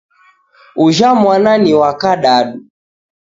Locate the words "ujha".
0.75-1.15